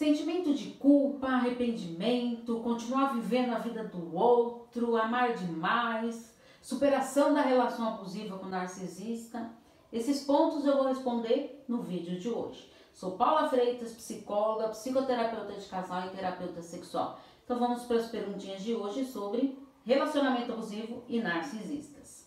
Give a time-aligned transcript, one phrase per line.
[0.00, 7.86] Sentimento de culpa, arrependimento, continuar vivendo a vida do outro, amar demais, superação da relação
[7.86, 9.50] abusiva com o narcisista.
[9.92, 12.72] Esses pontos eu vou responder no vídeo de hoje.
[12.94, 17.20] Sou Paula Freitas, psicóloga, psicoterapeuta de casal e terapeuta sexual.
[17.44, 22.26] Então vamos para as perguntinhas de hoje sobre relacionamento abusivo e narcisistas.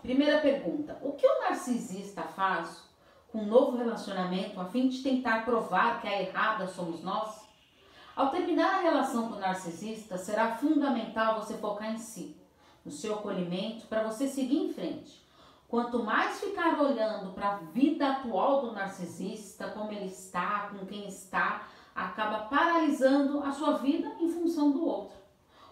[0.00, 2.90] Primeira pergunta: o que o narcisista faz
[3.32, 7.40] com um novo relacionamento a fim de tentar provar que a errada somos nós?
[8.14, 12.36] Ao terminar a relação com o narcisista, será fundamental você focar em si,
[12.84, 15.22] no seu acolhimento, para você seguir em frente.
[15.66, 21.08] Quanto mais ficar olhando para a vida atual do narcisista, como ele está, com quem
[21.08, 25.16] está, acaba paralisando a sua vida em função do outro.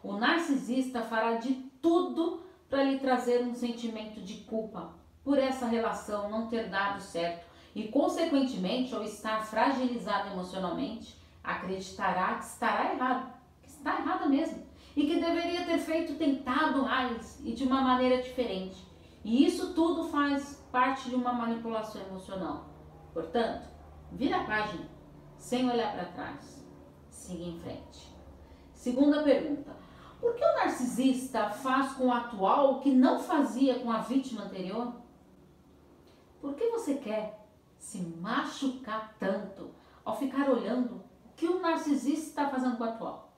[0.00, 2.40] O narcisista fará de tudo
[2.70, 4.92] para lhe trazer um sentimento de culpa
[5.24, 12.44] por essa relação não ter dado certo e, consequentemente, ao estar fragilizado emocionalmente, acreditará que
[12.44, 13.32] estará errado,
[13.62, 18.20] que está errada mesmo, e que deveria ter feito tentado mais e de uma maneira
[18.20, 18.84] diferente.
[19.24, 22.66] E isso tudo faz parte de uma manipulação emocional.
[23.14, 23.68] Portanto,
[24.10, 24.88] vira a página,
[25.36, 26.66] sem olhar para trás.
[27.08, 28.12] Siga em frente.
[28.72, 29.70] Segunda pergunta:
[30.20, 34.46] por que o narcisista faz com o atual o que não fazia com a vítima
[34.46, 34.94] anterior?
[36.40, 37.38] Por que você quer
[37.78, 39.70] se machucar tanto
[40.04, 43.32] ao ficar olhando o que o narcisista está fazendo com o atual?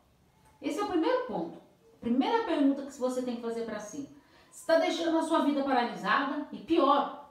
[0.61, 1.59] Esse é o primeiro ponto.
[2.01, 4.09] Primeira pergunta que você tem que fazer para si.
[4.51, 7.31] Está deixando a sua vida paralisada e pior,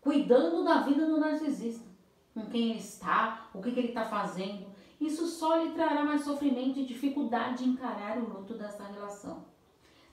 [0.00, 1.88] cuidando da vida do narcisista.
[2.34, 4.66] Com quem ele está, o que, que ele está fazendo.
[5.00, 9.44] Isso só lhe trará mais sofrimento e dificuldade de encarar o luto dessa relação.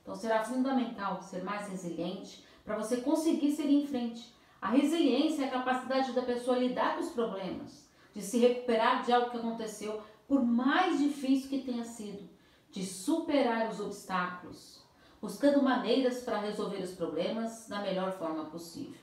[0.02, 5.48] Então será fundamental ser mais resiliente para você conseguir seguir em frente a resiliência é
[5.48, 10.02] a capacidade da pessoa lidar com os problemas, de se recuperar de algo que aconteceu,
[10.28, 12.28] por mais difícil que tenha sido,
[12.72, 14.84] de superar os obstáculos,
[15.22, 19.00] buscando maneiras para resolver os problemas da melhor forma possível.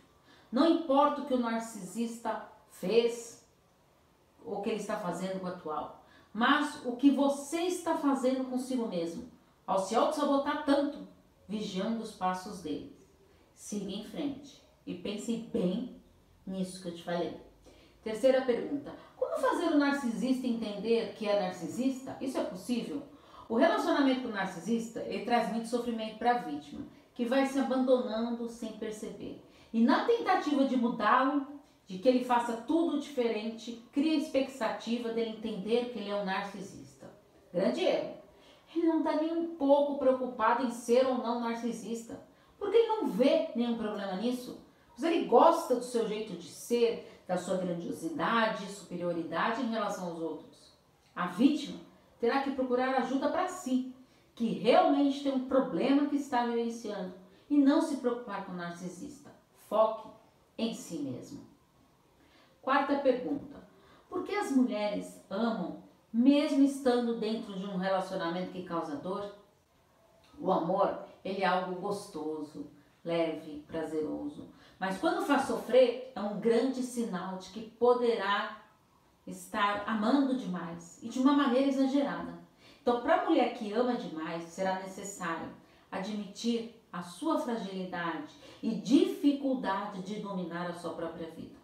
[0.50, 3.44] Não importa o que o narcisista fez
[4.44, 8.50] ou o que ele está fazendo com o atual, mas o que você está fazendo
[8.50, 9.30] consigo mesmo,
[9.66, 11.06] ao se auto-sabotar tanto,
[11.48, 12.96] vigiando os passos dele.
[13.54, 14.63] Siga em frente.
[14.86, 15.96] E pense bem
[16.46, 17.36] nisso que eu te falei.
[18.02, 22.16] Terceira pergunta: como fazer o narcisista entender que é narcisista?
[22.20, 23.02] Isso é possível?
[23.48, 27.58] O relacionamento com o narcisista ele traz muito sofrimento para a vítima, que vai se
[27.58, 29.42] abandonando sem perceber.
[29.72, 31.46] E na tentativa de mudá-lo,
[31.86, 36.24] de que ele faça tudo diferente, cria a expectativa dele entender que ele é um
[36.24, 37.10] narcisista.
[37.52, 38.14] Grande erro.
[38.74, 42.20] Ele não está nem um pouco preocupado em ser ou não narcisista,
[42.58, 44.58] porque ele não vê nenhum problema nisso.
[44.94, 50.20] Mas ele gosta do seu jeito de ser, da sua grandiosidade, superioridade em relação aos
[50.20, 50.72] outros.
[51.14, 51.80] A vítima
[52.20, 53.94] terá que procurar ajuda para si,
[54.34, 57.14] que realmente tem um problema que está vivenciando,
[57.50, 59.30] e não se preocupar com o narcisista.
[59.68, 60.08] Foque
[60.56, 61.44] em si mesmo.
[62.62, 63.62] Quarta pergunta:
[64.08, 65.82] por que as mulheres amam
[66.12, 69.34] mesmo estando dentro de um relacionamento que causa dor?
[70.38, 72.66] O amor, ele é algo gostoso,
[73.04, 74.48] leve, prazeroso.
[74.78, 78.62] Mas quando faz sofrer, é um grande sinal de que poderá
[79.26, 82.34] estar amando demais e de uma maneira exagerada.
[82.80, 85.48] Então, para a mulher que ama demais, será necessário
[85.90, 91.56] admitir a sua fragilidade e dificuldade de dominar a sua própria vida.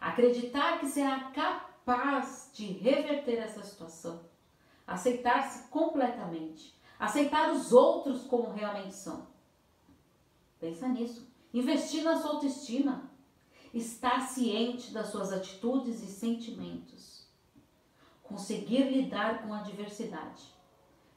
[0.00, 4.20] Acreditar que será capaz de reverter essa situação.
[4.86, 6.78] Aceitar-se completamente.
[6.98, 9.26] Aceitar os outros como realmente são
[10.60, 11.26] Pensa nisso.
[11.52, 13.10] Investir na sua autoestima.
[13.72, 17.26] Estar ciente das suas atitudes e sentimentos.
[18.22, 20.42] Conseguir lidar com a diversidade.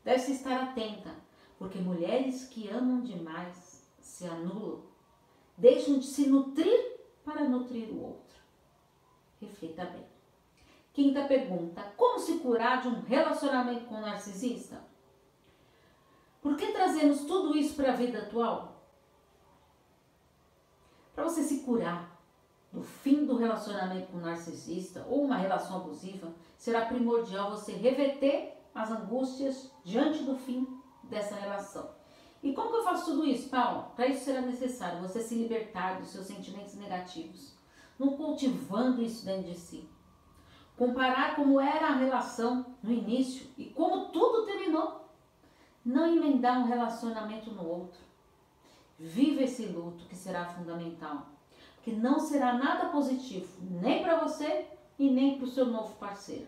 [0.04, 1.16] Deve-se estar atenta,
[1.58, 4.82] porque mulheres que amam demais se anulam,
[5.58, 8.40] deixam de se nutrir para nutrir o outro.
[9.40, 10.06] Reflita bem.
[10.94, 14.84] Quinta pergunta: como se curar de um relacionamento com um narcisista?
[16.42, 18.81] Por que trazemos tudo isso para a vida atual?
[21.14, 22.22] Para você se curar
[22.72, 28.58] do fim do relacionamento com o narcisista ou uma relação abusiva, será primordial você reverter
[28.74, 30.68] as angústias diante do fim
[31.04, 31.90] dessa relação.
[32.42, 33.92] E como que eu faço tudo isso, Paulo?
[33.96, 37.56] Para isso será necessário você se libertar dos seus sentimentos negativos,
[38.00, 39.88] não cultivando isso dentro de si.
[40.78, 45.10] Comparar como era a relação no início e como tudo terminou.
[45.86, 48.00] Não emendar um relacionamento no outro.
[49.04, 51.26] Viva esse luto que será fundamental,
[51.82, 54.68] que não será nada positivo nem para você
[55.00, 56.48] e nem para o seu novo parceiro.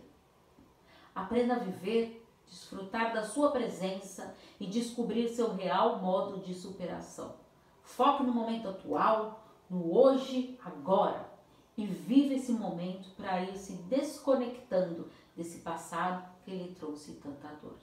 [1.16, 7.34] Aprenda a viver, desfrutar da sua presença e descobrir seu real modo de superação.
[7.82, 11.34] Foque no momento atual, no hoje, agora
[11.78, 17.78] e vive esse momento para ir se desconectando desse passado que lhe trouxe tanta dor.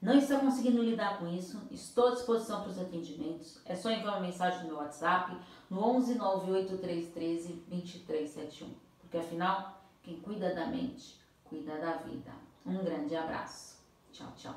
[0.00, 1.60] Não está conseguindo lidar com isso?
[1.70, 3.60] Estou à disposição para os atendimentos.
[3.64, 5.36] É só enviar uma mensagem no meu WhatsApp
[5.70, 8.74] no 11 98313 2371.
[9.00, 12.32] Porque afinal, quem cuida da mente, cuida da vida.
[12.64, 13.78] Um grande abraço.
[14.12, 14.54] Tchau, tchau.